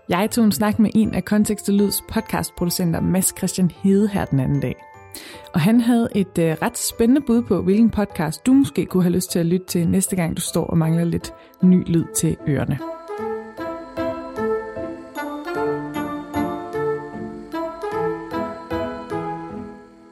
Jeg 0.09 0.31
tog 0.31 0.45
en 0.45 0.51
snak 0.51 0.79
med 0.79 0.89
en 0.95 1.13
af 1.13 1.25
Kontekst 1.25 1.69
Lyds 1.69 2.01
podcastproducenter, 2.09 3.01
Mads 3.01 3.33
Christian 3.37 3.71
Hede, 3.71 4.07
her 4.07 4.25
den 4.25 4.39
anden 4.39 4.61
dag. 4.61 4.75
Og 5.53 5.59
han 5.61 5.81
havde 5.81 6.09
et 6.15 6.37
øh, 6.39 6.55
ret 6.61 6.77
spændende 6.77 7.21
bud 7.21 7.41
på, 7.41 7.61
hvilken 7.61 7.89
podcast 7.89 8.45
du 8.45 8.53
måske 8.53 8.85
kunne 8.85 9.03
have 9.03 9.13
lyst 9.13 9.31
til 9.31 9.39
at 9.39 9.45
lytte 9.45 9.65
til 9.65 9.87
næste 9.87 10.15
gang, 10.15 10.37
du 10.37 10.41
står 10.41 10.65
og 10.65 10.77
mangler 10.77 11.03
lidt 11.03 11.33
ny 11.61 11.87
lyd 11.87 12.05
til 12.15 12.37
ørerne. 12.47 12.79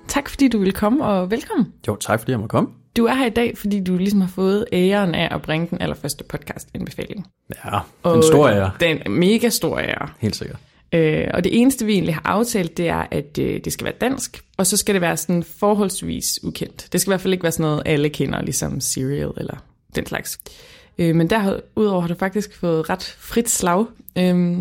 Tak 0.08 0.30
fordi 0.30 0.48
du 0.48 0.60
vil 0.60 0.74
komme, 0.74 1.06
og 1.06 1.32
velkommen. 1.32 1.74
Jo, 1.88 1.96
tak 1.96 2.20
fordi 2.20 2.32
jeg 2.32 2.40
må 2.40 2.48
komme. 2.48 2.70
Du 2.98 3.06
er 3.06 3.14
her 3.14 3.26
i 3.26 3.30
dag, 3.30 3.58
fordi 3.58 3.84
du 3.84 3.98
ligesom 3.98 4.22
har 4.22 4.28
fået 4.28 4.66
æren 4.74 5.16
af 5.16 5.36
at 5.36 5.42
bringe 5.42 5.68
den 5.70 5.82
allerførste 5.82 6.24
podcast-indbefaling. 6.24 7.28
Ja, 7.66 7.80
en 8.16 8.24
stor 8.24 8.50
ære. 8.50 8.72
Den 8.80 8.98
er 9.06 9.10
mega 9.10 9.50
stor 9.50 9.80
ære. 9.80 10.10
Helt 10.20 10.36
sikkert. 10.36 10.60
Øh, 10.96 11.28
og 11.34 11.44
det 11.44 11.62
eneste, 11.62 11.86
vi 11.86 11.94
egentlig 11.94 12.16
har 12.16 12.22
aftalt, 12.26 12.78
det 12.78 12.88
er, 12.88 13.06
at 13.12 13.38
øh, 13.40 13.60
det 13.66 13.74
skal 13.74 13.86
være 13.86 13.94
dansk, 14.02 14.44
og 14.58 14.68
så 14.68 14.78
skal 14.78 14.96
det 14.96 15.02
være 15.02 15.18
sådan 15.18 15.44
forholdsvis 15.44 16.40
ukendt. 16.44 16.88
Det 16.92 17.02
skal 17.02 17.10
i 17.10 17.12
hvert 17.12 17.22
fald 17.22 17.34
ikke 17.34 17.44
være 17.44 17.52
sådan 17.52 17.64
noget, 17.64 17.84
alle 17.86 18.10
kender, 18.10 18.42
ligesom 18.42 18.82
Serial 18.82 19.32
eller 19.38 19.58
den 19.96 20.06
slags. 20.06 20.40
Øh, 20.98 21.16
men 21.16 21.30
derudover 21.30 22.02
har 22.02 22.08
du 22.08 22.16
faktisk 22.16 22.60
fået 22.60 22.90
ret 22.90 23.16
frit 23.20 23.50
slag. 23.50 23.86
Øh, 24.18 24.60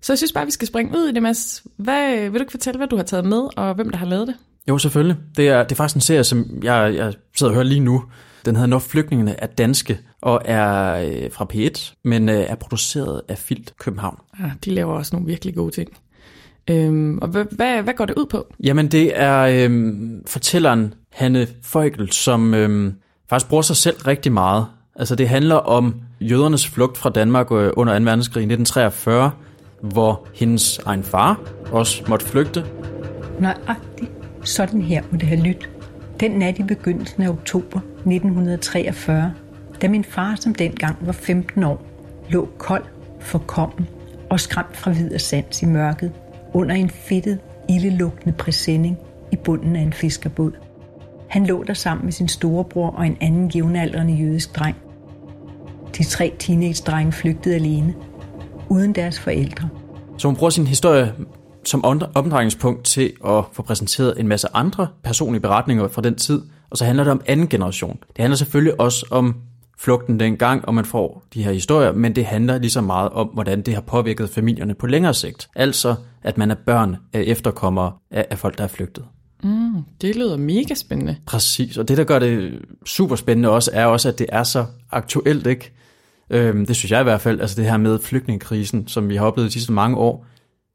så 0.00 0.12
jeg 0.12 0.18
synes 0.18 0.32
bare, 0.32 0.44
vi 0.44 0.50
skal 0.50 0.68
springe 0.68 0.98
ud 0.98 1.08
i 1.08 1.12
det, 1.12 1.22
Mads. 1.22 1.62
Hvad, 1.76 2.30
vil 2.30 2.34
du 2.34 2.40
ikke 2.40 2.50
fortælle, 2.50 2.78
hvad 2.78 2.88
du 2.88 2.96
har 2.96 3.02
taget 3.02 3.24
med, 3.24 3.48
og 3.56 3.74
hvem 3.74 3.90
der 3.90 3.98
har 3.98 4.06
lavet 4.06 4.26
det? 4.26 4.34
Jo, 4.68 4.78
selvfølgelig. 4.78 5.16
Det 5.36 5.48
er, 5.48 5.62
det 5.62 5.72
er 5.72 5.76
faktisk 5.76 5.94
en 5.94 6.00
serie, 6.00 6.24
som 6.24 6.60
jeg, 6.62 6.94
jeg 6.94 7.14
sidder 7.36 7.50
og 7.50 7.54
hører 7.54 7.64
lige 7.64 7.80
nu. 7.80 8.04
Den 8.44 8.56
hedder 8.56 8.68
Når 8.68 8.78
flygtningene 8.78 9.40
er 9.40 9.46
danske, 9.46 9.98
og 10.24 10.42
er 10.44 10.94
øh, 10.94 11.30
fra 11.32 11.46
P1, 11.52 11.94
men 12.04 12.28
øh, 12.28 12.34
er 12.34 12.54
produceret 12.54 13.22
af 13.28 13.38
Filt 13.38 13.76
København. 13.78 14.18
Ja, 14.40 14.50
de 14.64 14.70
laver 14.70 14.94
også 14.94 15.16
nogle 15.16 15.26
virkelig 15.26 15.54
gode 15.54 15.70
ting. 15.70 15.88
Øhm, 16.70 17.18
og 17.18 17.28
hvad, 17.28 17.44
hvad, 17.50 17.82
hvad 17.82 17.94
går 17.94 18.04
det 18.04 18.14
ud 18.16 18.26
på? 18.26 18.46
Jamen, 18.62 18.88
det 18.88 19.20
er 19.20 19.40
øh, 19.40 19.92
fortælleren 20.26 20.94
Hanne 21.12 21.46
Feugel, 21.62 22.12
som 22.12 22.54
øh, 22.54 22.92
faktisk 23.30 23.48
bruger 23.48 23.62
sig 23.62 23.76
selv 23.76 23.96
rigtig 23.96 24.32
meget. 24.32 24.66
Altså, 24.96 25.14
det 25.14 25.28
handler 25.28 25.56
om 25.56 25.94
jødernes 26.20 26.68
flugt 26.68 26.98
fra 26.98 27.10
Danmark 27.10 27.52
øh, 27.52 27.70
under 27.76 27.98
2. 27.98 28.04
verdenskrig 28.04 28.40
i 28.40 28.52
1943, 28.52 29.30
hvor 29.80 30.26
hendes 30.34 30.78
egen 30.78 31.02
far 31.02 31.40
også 31.72 32.04
måtte 32.08 32.26
flygte. 32.26 32.64
Nøjagtigt 33.40 34.10
sådan 34.44 34.82
her 34.82 35.02
må 35.10 35.18
det 35.18 35.28
have 35.28 35.40
lyttet, 35.40 35.68
Den 36.20 36.30
nat 36.30 36.58
i 36.58 36.62
begyndelsen 36.62 37.22
af 37.22 37.28
oktober 37.28 37.78
1943, 37.78 39.32
da 39.82 39.88
min 39.88 40.04
far, 40.04 40.34
som 40.40 40.54
dengang 40.54 40.96
var 41.00 41.12
15 41.12 41.64
år, 41.64 41.82
lå 42.28 42.48
kold, 42.58 42.84
forkommen 43.20 43.88
og 44.30 44.40
skræmt 44.40 44.76
fra 44.76 44.90
vid 44.90 45.14
og 45.14 45.20
sans 45.20 45.62
i 45.62 45.66
mørket 45.66 46.12
under 46.52 46.74
en 46.74 46.90
fedtet, 46.90 47.38
ildelugtende 47.68 48.32
præsending 48.32 48.98
i 49.32 49.36
bunden 49.36 49.76
af 49.76 49.80
en 49.80 49.92
fiskerbåd. 49.92 50.52
Han 51.28 51.46
lå 51.46 51.62
der 51.62 51.74
sammen 51.74 52.04
med 52.04 52.12
sin 52.12 52.28
storebror 52.28 52.90
og 52.90 53.06
en 53.06 53.16
anden 53.20 53.48
jævnaldrende 53.48 54.14
jødisk 54.14 54.56
dreng. 54.58 54.76
De 55.98 56.04
tre 56.04 56.34
teenage-drenge 56.38 57.12
flygtede 57.12 57.54
alene, 57.54 57.94
uden 58.68 58.92
deres 58.92 59.20
forældre. 59.20 59.68
Så 60.18 60.28
hun 60.28 60.36
bruger 60.36 60.50
sin 60.50 60.66
historie 60.66 61.12
som 61.64 61.84
omdrejningspunkt 62.14 62.84
til 62.84 63.12
at 63.26 63.44
få 63.52 63.62
præsenteret 63.62 64.20
en 64.20 64.28
masse 64.28 64.48
andre 64.54 64.88
personlige 65.04 65.40
beretninger 65.40 65.88
fra 65.88 66.02
den 66.02 66.14
tid, 66.14 66.42
og 66.70 66.76
så 66.76 66.84
handler 66.84 67.04
det 67.04 67.10
om 67.10 67.20
anden 67.26 67.48
generation. 67.48 67.98
Det 68.08 68.18
handler 68.18 68.36
selvfølgelig 68.36 68.80
også 68.80 69.06
om 69.10 69.34
flugten 69.78 70.20
dengang, 70.20 70.64
og 70.64 70.74
man 70.74 70.84
får 70.84 71.24
de 71.34 71.42
her 71.42 71.52
historier, 71.52 71.92
men 71.92 72.16
det 72.16 72.24
handler 72.24 72.58
lige 72.58 72.70
så 72.70 72.80
meget 72.80 73.10
om, 73.10 73.26
hvordan 73.26 73.62
det 73.62 73.74
har 73.74 73.80
påvirket 73.80 74.30
familierne 74.30 74.74
på 74.74 74.86
længere 74.86 75.14
sigt. 75.14 75.48
Altså, 75.56 75.94
at 76.22 76.38
man 76.38 76.50
er 76.50 76.54
børn 76.66 76.96
af 77.12 77.24
efterkommere 77.26 77.92
af, 78.10 78.26
af 78.30 78.38
folk, 78.38 78.58
der 78.58 78.64
er 78.64 78.68
flygtet. 78.68 79.04
Mm, 79.42 79.82
det 80.00 80.16
lyder 80.16 80.36
mega 80.36 80.74
spændende. 80.74 81.16
Præcis, 81.26 81.78
og 81.78 81.88
det, 81.88 81.96
der 81.96 82.04
gør 82.04 82.18
det 82.18 82.62
super 82.86 83.16
spændende 83.16 83.48
også, 83.48 83.70
er 83.74 83.86
også, 83.86 84.08
at 84.08 84.18
det 84.18 84.26
er 84.28 84.42
så 84.42 84.66
aktuelt, 84.90 85.46
ikke? 85.46 85.72
Øhm, 86.30 86.66
det 86.66 86.76
synes 86.76 86.90
jeg 86.90 87.00
i 87.00 87.04
hvert 87.04 87.20
fald, 87.20 87.40
altså 87.40 87.56
det 87.56 87.70
her 87.70 87.76
med 87.76 87.98
flygtningekrisen, 87.98 88.88
som 88.88 89.08
vi 89.08 89.16
har 89.16 89.26
oplevet 89.26 89.48
de 89.48 89.52
sidste 89.52 89.72
mange 89.72 89.96
år, 89.96 90.26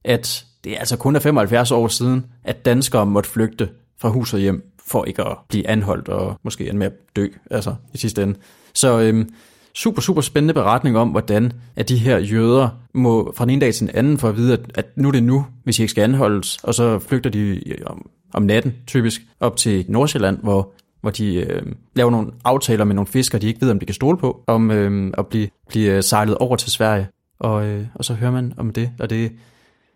at 0.05 0.45
det 0.63 0.71
er 0.71 0.79
altså 0.79 0.97
kun 0.97 1.15
er 1.15 1.19
75 1.19 1.71
år 1.71 1.87
siden, 1.87 2.25
at 2.43 2.65
danskere 2.65 3.05
måtte 3.05 3.29
flygte 3.29 3.69
fra 4.01 4.09
hus 4.09 4.33
og 4.33 4.39
hjem, 4.39 4.71
for 4.87 5.05
ikke 5.05 5.23
at 5.23 5.37
blive 5.49 5.67
anholdt 5.67 6.09
og 6.09 6.39
måske 6.43 6.69
end 6.69 6.77
med 6.77 6.87
at 6.87 6.93
dø, 7.15 7.27
altså 7.51 7.75
i 7.93 7.97
sidste 7.97 8.23
ende. 8.23 8.35
Så 8.73 8.99
øhm, 8.99 9.33
super, 9.75 10.01
super 10.01 10.21
spændende 10.21 10.53
beretning 10.53 10.97
om, 10.97 11.09
hvordan 11.09 11.51
at 11.75 11.89
de 11.89 11.97
her 11.97 12.17
jøder 12.17 12.69
må 12.93 13.33
fra 13.35 13.45
den 13.45 13.49
ene 13.49 13.61
dag 13.61 13.73
til 13.73 13.87
den 13.87 13.95
anden 13.95 14.17
for 14.17 14.29
at 14.29 14.37
vide, 14.37 14.53
at, 14.53 14.59
at 14.75 14.85
nu 14.97 15.07
er 15.07 15.11
det 15.11 15.23
nu, 15.23 15.45
hvis 15.63 15.79
I 15.79 15.81
ikke 15.81 15.91
skal 15.91 16.01
anholdes, 16.01 16.57
og 16.63 16.73
så 16.73 16.99
flygter 16.99 17.29
de 17.29 17.69
øh, 17.69 17.77
om, 17.85 18.09
om 18.33 18.43
natten 18.43 18.73
typisk 18.87 19.21
op 19.39 19.57
til 19.57 19.85
Nordsjælland, 19.87 20.37
hvor 20.37 20.73
hvor 21.01 21.09
de 21.09 21.35
øh, 21.35 21.61
laver 21.95 22.11
nogle 22.11 22.31
aftaler 22.43 22.85
med 22.85 22.95
nogle 22.95 23.07
fiskere, 23.07 23.41
de 23.41 23.47
ikke 23.47 23.61
ved, 23.61 23.71
om 23.71 23.79
de 23.79 23.85
kan 23.85 23.95
stole 23.95 24.17
på, 24.17 24.43
om 24.47 24.71
øh, 24.71 25.13
at 25.17 25.27
blive, 25.27 25.49
blive 25.67 26.01
sejlet 26.01 26.37
over 26.37 26.55
til 26.55 26.71
Sverige. 26.71 27.07
Og, 27.39 27.65
øh, 27.65 27.85
og 27.95 28.05
så 28.05 28.13
hører 28.13 28.31
man 28.31 28.53
om 28.57 28.73
det, 28.73 28.91
og 28.99 29.09
det, 29.09 29.31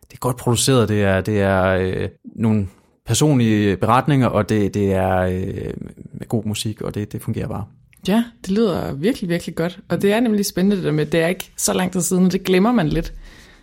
det 0.09 0.13
er 0.13 0.19
godt 0.19 0.37
produceret, 0.37 0.89
det 0.89 1.03
er, 1.03 1.21
det 1.21 1.41
er 1.41 1.63
øh, 1.63 2.09
nogle 2.35 2.67
personlige 3.05 3.77
beretninger, 3.77 4.27
og 4.27 4.49
det, 4.49 4.73
det 4.73 4.93
er 4.93 5.19
øh, 5.19 5.73
med 6.13 6.27
god 6.27 6.45
musik, 6.45 6.81
og 6.81 6.95
det, 6.95 7.11
det 7.11 7.21
fungerer 7.21 7.47
bare. 7.47 7.65
Ja, 8.07 8.23
det 8.41 8.51
lyder 8.51 8.93
virkelig, 8.93 9.29
virkelig 9.29 9.55
godt. 9.55 9.79
Og 9.89 10.01
det 10.01 10.13
er 10.13 10.19
nemlig 10.19 10.45
spændende 10.45 10.75
det 10.75 10.85
der 10.85 10.91
med, 10.91 11.05
det 11.05 11.21
er 11.21 11.27
ikke 11.27 11.51
så 11.57 11.73
lang 11.73 11.91
tid 11.91 12.01
siden, 12.01 12.25
og 12.25 12.31
det 12.31 12.43
glemmer 12.43 12.71
man 12.71 12.89
lidt. 12.89 13.13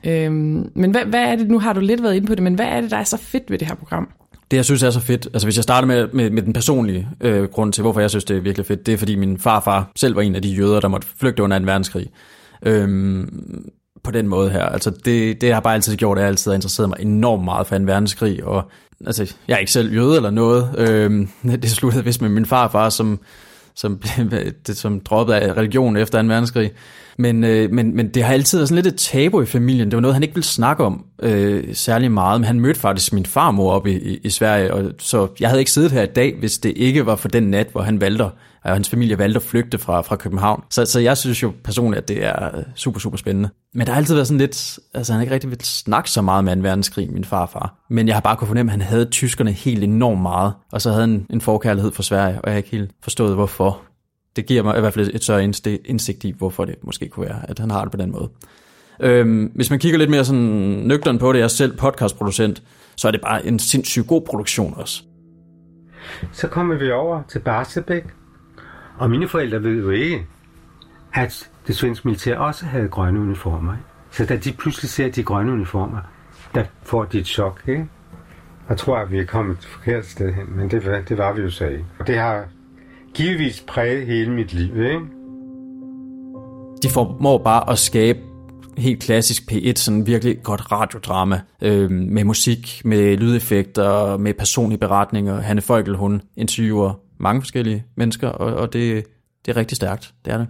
Øhm, 0.04 0.70
men 0.74 0.90
hvad, 0.90 1.04
hvad 1.04 1.20
er 1.20 1.36
det, 1.36 1.48
nu 1.48 1.58
har 1.58 1.72
du 1.72 1.80
lidt 1.80 2.02
været 2.02 2.14
inde 2.14 2.26
på 2.26 2.34
det, 2.34 2.42
men 2.42 2.54
hvad 2.54 2.66
er 2.66 2.80
det, 2.80 2.90
der 2.90 2.96
er 2.96 3.04
så 3.04 3.16
fedt 3.16 3.50
ved 3.50 3.58
det 3.58 3.68
her 3.68 3.74
program? 3.74 4.08
Det, 4.50 4.56
jeg 4.56 4.64
synes 4.64 4.82
er 4.82 4.90
så 4.90 5.00
fedt, 5.00 5.26
altså 5.26 5.46
hvis 5.46 5.56
jeg 5.56 5.62
starter 5.62 5.88
med, 5.88 6.08
med, 6.12 6.30
med 6.30 6.42
den 6.42 6.52
personlige 6.52 7.08
øh, 7.20 7.44
grund 7.44 7.72
til, 7.72 7.82
hvorfor 7.82 8.00
jeg 8.00 8.10
synes, 8.10 8.24
det 8.24 8.36
er 8.36 8.40
virkelig 8.40 8.66
fedt, 8.66 8.86
det 8.86 8.94
er, 8.94 8.98
fordi 8.98 9.16
min 9.16 9.38
farfar 9.38 9.90
selv 9.96 10.16
var 10.16 10.22
en 10.22 10.34
af 10.34 10.42
de 10.42 10.48
jøder, 10.48 10.80
der 10.80 10.88
måtte 10.88 11.06
flygte 11.16 11.42
under 11.42 11.56
en 11.56 11.66
verdenskrig. 11.66 12.06
Øhm, 12.62 13.64
på 14.04 14.10
den 14.10 14.28
måde 14.28 14.50
her. 14.50 14.62
Altså 14.62 14.90
det, 14.90 15.40
det 15.40 15.54
har 15.54 15.60
bare 15.60 15.74
altid 15.74 15.96
gjort, 15.96 16.18
at 16.18 16.22
jeg 16.22 16.28
altid 16.28 16.50
har 16.50 16.54
interesseret 16.54 16.88
mig 16.88 16.96
enormt 17.00 17.44
meget 17.44 17.66
for 17.66 17.76
en 17.76 17.86
verdenskrig, 17.86 18.44
og 18.44 18.70
altså, 19.06 19.34
jeg 19.48 19.54
er 19.54 19.58
ikke 19.58 19.72
selv 19.72 19.94
jøde 19.94 20.16
eller 20.16 20.30
noget. 20.30 20.74
Øhm, 20.78 21.28
det 21.62 21.70
sluttede 21.70 22.04
vist 22.04 22.22
med 22.22 22.28
min 22.28 22.46
farfar, 22.46 22.88
som, 22.88 23.20
som, 23.80 24.00
som 24.82 25.00
droppede 25.00 25.40
af 25.40 25.56
religion 25.56 25.96
efter 25.96 26.22
2. 26.22 26.28
verdenskrig. 26.28 26.70
Men, 27.18 27.44
øh, 27.44 27.70
men, 27.70 27.96
men 27.96 28.08
det 28.08 28.24
har 28.24 28.32
altid 28.32 28.58
været 28.58 28.68
sådan 28.68 28.82
lidt 28.82 28.94
et 28.94 29.00
tabu 29.00 29.42
i 29.42 29.46
familien. 29.46 29.90
Det 29.90 29.96
var 29.96 30.00
noget, 30.00 30.14
han 30.14 30.22
ikke 30.22 30.34
ville 30.34 30.46
snakke 30.46 30.84
om 30.84 31.04
øh, 31.22 31.74
særlig 31.74 32.12
meget. 32.12 32.40
Men 32.40 32.46
han 32.46 32.60
mødte 32.60 32.80
faktisk 32.80 33.12
min 33.12 33.26
farmor 33.26 33.72
op 33.72 33.86
i, 33.86 33.92
i, 33.92 34.20
i 34.24 34.30
Sverige, 34.30 34.74
og 34.74 34.92
så 34.98 35.28
jeg 35.40 35.48
havde 35.48 35.60
ikke 35.60 35.70
siddet 35.70 35.92
her 35.92 36.02
i 36.02 36.06
dag, 36.06 36.36
hvis 36.38 36.58
det 36.58 36.72
ikke 36.76 37.06
var 37.06 37.16
for 37.16 37.28
den 37.28 37.42
nat, 37.42 37.68
hvor 37.72 37.82
han 37.82 38.00
valgte 38.00 38.22
og 38.22 38.72
hans 38.72 38.88
familie 38.88 39.18
valgte 39.18 39.36
at 39.36 39.42
flygte 39.42 39.78
fra, 39.78 40.00
fra 40.00 40.16
København. 40.16 40.64
Så, 40.70 40.84
så 40.84 41.00
jeg 41.00 41.16
synes 41.16 41.42
jo 41.42 41.52
personligt, 41.64 42.02
at 42.02 42.08
det 42.08 42.24
er 42.24 42.56
øh, 42.56 42.62
super, 42.74 43.00
super 43.00 43.16
spændende. 43.16 43.48
Men 43.74 43.86
der 43.86 43.92
har 43.92 43.98
altid 43.98 44.14
været 44.14 44.26
sådan 44.26 44.38
lidt, 44.38 44.78
altså 44.94 45.12
han 45.12 45.22
ikke 45.22 45.34
rigtig 45.34 45.50
vil 45.50 45.60
snakke 45.60 46.10
så 46.10 46.22
meget 46.22 46.44
med 46.44 46.56
2. 46.56 46.62
verdenskrig, 46.62 47.12
min 47.12 47.24
farfar. 47.24 47.74
Men 47.90 48.06
jeg 48.08 48.16
har 48.16 48.20
bare 48.20 48.36
kunne 48.36 48.48
fornemme, 48.48 48.72
at 48.72 48.78
han 48.78 48.88
havde 48.88 49.04
tyskerne 49.04 49.52
helt 49.52 49.84
enormt 49.84 50.22
meget, 50.22 50.52
og 50.72 50.82
så 50.82 50.90
havde 50.90 51.00
han 51.00 51.26
en 51.30 51.40
forkærlighed 51.40 51.92
for 51.92 52.02
Sverige, 52.02 52.40
og 52.40 52.42
jeg 52.44 52.52
har 52.52 52.56
ikke 52.56 52.70
helt 52.70 52.90
forstået, 53.02 53.34
hvorfor 53.34 53.80
det 54.36 54.46
giver 54.46 54.62
mig 54.62 54.76
i 54.76 54.80
hvert 54.80 54.94
fald 54.94 55.10
et 55.14 55.24
større 55.24 55.44
indsigt 55.84 56.24
i, 56.24 56.34
hvorfor 56.38 56.64
det 56.64 56.74
måske 56.82 57.08
kunne 57.08 57.26
være, 57.26 57.50
at 57.50 57.58
han 57.58 57.70
har 57.70 57.82
det 57.82 57.90
på 57.90 57.96
den 57.96 58.12
måde. 58.12 58.28
Øhm, 59.02 59.52
hvis 59.54 59.70
man 59.70 59.78
kigger 59.78 59.98
lidt 59.98 60.10
mere 60.10 60.24
sådan 60.24 60.42
nøgteren 60.84 61.18
på 61.18 61.32
det, 61.32 61.38
jeg 61.38 61.44
er 61.44 61.48
selv 61.48 61.76
podcastproducent, 61.76 62.62
så 62.96 63.08
er 63.08 63.12
det 63.12 63.20
bare 63.20 63.46
en 63.46 63.58
sindssygt 63.58 64.06
god 64.06 64.22
produktion 64.22 64.74
også. 64.76 65.02
Så 66.32 66.48
kommer 66.48 66.74
vi 66.74 66.90
over 66.90 67.22
til 67.28 67.38
Barsebæk, 67.38 68.04
og 68.98 69.10
mine 69.10 69.28
forældre 69.28 69.62
ved 69.62 69.78
jo 69.78 69.90
ikke, 69.90 70.26
at 71.14 71.50
det 71.66 71.76
svenske 71.76 72.08
militær 72.08 72.36
også 72.36 72.66
havde 72.66 72.88
grønne 72.88 73.20
uniformer. 73.20 73.74
Så 74.10 74.26
da 74.26 74.36
de 74.36 74.52
pludselig 74.52 74.90
ser 74.90 75.10
de 75.10 75.22
grønne 75.22 75.52
uniformer, 75.52 75.98
der 76.54 76.64
får 76.82 77.04
de 77.04 77.18
et 77.18 77.26
chok, 77.26 77.62
ikke? 77.68 77.86
Jeg 78.68 78.78
tror, 78.78 78.96
at 78.96 79.12
vi 79.12 79.18
er 79.18 79.24
kommet 79.24 79.58
et 79.58 79.64
forkert 79.64 80.06
sted 80.06 80.32
hen, 80.32 80.56
men 80.56 80.70
det, 80.70 81.08
det 81.08 81.18
var 81.18 81.32
vi 81.32 81.42
jo 81.42 81.50
så 81.50 81.66
ikke. 81.66 81.84
Og 81.98 82.06
det 82.06 82.18
har 82.18 82.44
givetvis 83.14 83.64
præget 83.68 84.06
hele 84.06 84.32
mit 84.32 84.52
liv, 84.52 84.82
ikke? 84.82 85.00
De 86.82 86.88
formår 86.88 87.38
bare 87.38 87.70
at 87.70 87.78
skabe 87.78 88.18
helt 88.80 89.02
klassisk 89.02 89.52
P1, 89.52 89.72
sådan 89.74 90.06
virkelig 90.06 90.42
godt 90.42 90.72
radiodrama, 90.72 91.40
øh, 91.62 91.90
med 91.90 92.24
musik, 92.24 92.82
med 92.84 93.16
lydeffekter, 93.16 94.16
med 94.16 94.34
personlige 94.34 94.78
beretninger. 94.78 95.40
Hanne 95.40 95.62
Folkel, 95.62 95.96
hun 95.96 96.22
interviewer 96.36 97.00
mange 97.18 97.42
forskellige 97.42 97.84
mennesker, 97.96 98.28
og, 98.28 98.54
og 98.54 98.72
det, 98.72 99.04
det 99.46 99.52
er 99.52 99.56
rigtig 99.56 99.76
stærkt, 99.76 100.14
det 100.24 100.32
er 100.32 100.38
det. 100.38 100.46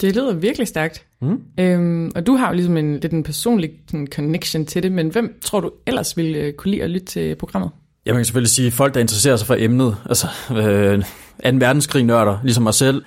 Det 0.00 0.14
lyder 0.14 0.34
virkelig 0.34 0.68
stærkt. 0.68 1.06
Mm. 1.20 1.40
Øhm, 1.60 2.10
og 2.14 2.26
du 2.26 2.36
har 2.36 2.48
jo 2.48 2.54
ligesom 2.54 2.76
en 2.76 3.00
lidt 3.00 3.12
en 3.12 3.22
personlig 3.22 3.70
sådan, 3.90 4.06
connection 4.06 4.66
til 4.66 4.82
det, 4.82 4.92
men 4.92 5.08
hvem 5.08 5.38
tror 5.44 5.60
du 5.60 5.70
ellers 5.86 6.16
ville 6.16 6.38
øh, 6.38 6.52
kunne 6.52 6.70
lide 6.70 6.82
at 6.82 6.90
lytte 6.90 7.06
til 7.06 7.34
programmet? 7.36 7.70
Jeg 8.06 8.14
kan 8.14 8.24
selvfølgelig 8.24 8.50
sige, 8.50 8.70
folk, 8.70 8.94
der 8.94 9.00
interesserer 9.00 9.36
sig 9.36 9.46
for 9.46 9.56
emnet, 9.58 9.96
altså 10.08 10.26
øh, 10.50 11.02
2. 11.52 11.58
verdenskrig 11.58 12.04
nørder, 12.04 12.38
ligesom 12.42 12.62
mig 12.62 12.74
selv, 12.74 13.02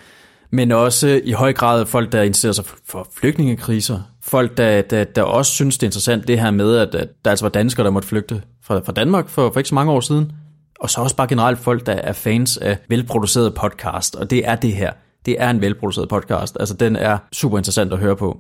men 0.52 0.72
også 0.72 1.22
i 1.24 1.32
høj 1.32 1.54
grad 1.54 1.86
folk, 1.86 2.12
der 2.12 2.22
interesserer 2.22 2.54
sig 2.54 2.66
for 2.86 3.08
flygtningekriser. 3.14 4.00
Folk, 4.22 4.58
der, 4.58 4.82
der, 4.82 5.04
der 5.04 5.24
også 5.24 5.52
synes, 5.52 5.78
det 5.78 5.84
er 5.84 5.88
interessant 5.88 6.28
det 6.28 6.40
her 6.40 6.52
med, 6.52 6.78
at, 6.78 6.96
at 6.96 7.10
der 7.26 7.30
altså 7.32 7.46
var 7.46 7.50
danskere, 7.50 7.84
der 7.84 7.92
måtte 7.92 8.08
flygte 8.08 8.42
fra, 8.62 8.80
fra 8.80 8.92
Danmark 8.92 9.30
for, 9.30 9.52
for 9.52 9.60
ikke 9.60 9.70
så 9.70 9.76
mange 9.76 9.92
år 9.92 10.00
siden. 10.00 10.32
Og 10.80 10.90
så 10.90 11.02
også 11.02 11.16
bare 11.16 11.28
generelt 11.28 11.60
folk, 11.60 11.86
der 11.86 11.94
er 11.94 12.14
fans 12.14 12.58
af 12.58 12.78
velproduceret 12.90 13.54
podcast, 13.54 14.16
og 14.16 14.30
det 14.30 14.48
er 14.48 14.56
det 14.56 14.74
her. 14.74 14.94
Det 15.26 15.36
er 15.42 15.50
en 15.50 15.62
velproduceret 15.62 16.10
podcast. 16.10 16.58
Altså, 16.60 16.74
den 16.74 16.96
er 16.96 17.18
super 17.32 17.58
interessant 17.58 17.94
at 17.94 18.00
høre 18.00 18.16
på. 18.16 18.40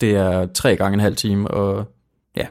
Det 0.00 0.16
er 0.16 0.46
tre 0.46 0.76
gange 0.76 0.94
en 0.94 1.00
halv 1.00 1.16
time, 1.16 1.50
og 1.50 1.84
ja, 2.36 2.46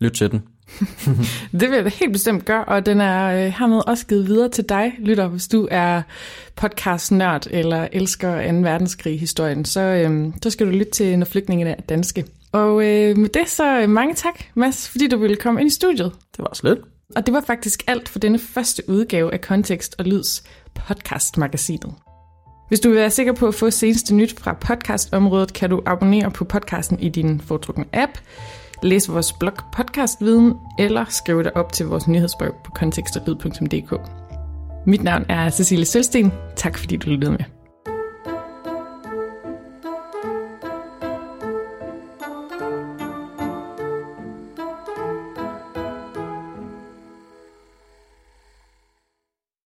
lyt 0.00 0.12
til 0.12 0.30
den. 0.30 0.42
det 1.60 1.70
vil 1.70 1.76
jeg 1.76 1.84
da 1.84 1.90
helt 1.90 2.12
bestemt 2.12 2.44
gøre, 2.44 2.64
og 2.64 2.86
den 2.86 3.00
er 3.00 3.46
øh, 3.46 3.52
hermed 3.58 3.88
også 3.88 4.06
givet 4.06 4.26
videre 4.26 4.48
til 4.48 4.64
dig, 4.68 4.92
lytter, 4.98 5.28
hvis 5.28 5.48
du 5.48 5.68
er 5.70 6.02
podcast-nørd 6.56 7.46
eller 7.50 7.88
elsker 7.92 8.52
2. 8.52 8.58
verdenskrig-historien, 8.58 9.64
så, 9.64 9.80
øh, 9.80 10.32
så 10.42 10.50
skal 10.50 10.66
du 10.66 10.70
lytte 10.70 10.92
til, 10.92 11.18
når 11.18 11.26
flygtningene 11.26 11.70
er 11.70 11.80
danske. 11.80 12.24
Og 12.52 12.84
øh, 12.86 13.18
med 13.18 13.28
det 13.28 13.48
så 13.48 13.80
øh, 13.80 13.88
mange 13.88 14.14
tak, 14.14 14.44
Mads, 14.54 14.88
fordi 14.88 15.08
du 15.08 15.16
ville 15.16 15.36
komme 15.36 15.60
ind 15.60 15.66
i 15.70 15.72
studiet. 15.72 16.12
Det 16.36 16.38
var 16.38 16.50
slet. 16.54 16.78
Og 17.16 17.26
det 17.26 17.34
var 17.34 17.40
faktisk 17.40 17.84
alt 17.86 18.08
for 18.08 18.18
denne 18.18 18.38
første 18.38 18.82
udgave 18.88 19.32
af 19.32 19.40
Kontekst 19.40 19.94
og 19.98 20.04
Lyds 20.04 20.42
podcast-magasinet. 20.74 21.94
Hvis 22.68 22.80
du 22.80 22.88
vil 22.88 22.98
være 22.98 23.10
sikker 23.10 23.32
på 23.32 23.48
at 23.48 23.54
få 23.54 23.70
seneste 23.70 24.14
nyt 24.14 24.40
fra 24.40 24.52
podcastområdet, 24.52 25.52
kan 25.52 25.70
du 25.70 25.82
abonnere 25.86 26.30
på 26.30 26.44
podcasten 26.44 27.00
i 27.00 27.08
din 27.08 27.40
foretrukne 27.40 27.84
app, 27.92 28.12
læse 28.82 29.12
vores 29.12 29.32
blog 29.32 29.52
Podcastviden, 29.72 30.54
eller 30.78 31.04
skrive 31.08 31.42
dig 31.42 31.56
op 31.56 31.72
til 31.72 31.86
vores 31.86 32.08
nyhedsbrev 32.08 32.54
på 32.64 32.70
kontekstoglyd.dk. 32.70 34.00
Mit 34.86 35.02
navn 35.02 35.24
er 35.28 35.50
Cecilie 35.50 35.84
Sølsten. 35.84 36.32
Tak 36.56 36.78
fordi 36.78 36.96
du 36.96 37.10
lyttede 37.10 37.30
med. 37.32 37.61